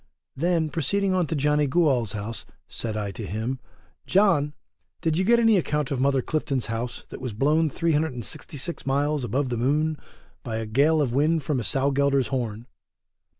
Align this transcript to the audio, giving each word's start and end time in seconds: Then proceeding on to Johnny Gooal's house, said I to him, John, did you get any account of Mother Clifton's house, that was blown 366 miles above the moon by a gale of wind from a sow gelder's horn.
Then 0.35 0.71
proceeding 0.71 1.13
on 1.13 1.27
to 1.27 1.35
Johnny 1.35 1.67
Gooal's 1.67 2.13
house, 2.13 2.47
said 2.67 2.97
I 2.97 3.11
to 3.11 3.23
him, 3.23 3.59
John, 4.07 4.55
did 5.01 5.15
you 5.15 5.23
get 5.23 5.37
any 5.37 5.57
account 5.57 5.91
of 5.91 5.99
Mother 6.01 6.23
Clifton's 6.23 6.65
house, 6.65 7.05
that 7.09 7.21
was 7.21 7.33
blown 7.33 7.69
366 7.69 8.87
miles 8.87 9.23
above 9.23 9.49
the 9.49 9.57
moon 9.57 9.99
by 10.41 10.55
a 10.55 10.65
gale 10.65 11.03
of 11.03 11.13
wind 11.13 11.43
from 11.43 11.59
a 11.59 11.63
sow 11.63 11.91
gelder's 11.91 12.29
horn. 12.29 12.65